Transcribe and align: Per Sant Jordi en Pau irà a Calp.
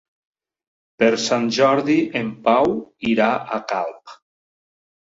Per 1.03 1.09
Sant 1.25 1.45
Jordi 1.59 1.99
en 2.23 2.33
Pau 2.49 2.75
irà 3.15 3.31
a 3.61 3.65
Calp. 3.77 4.21